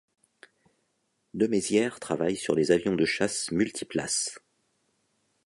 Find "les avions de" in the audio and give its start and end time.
2.55-3.05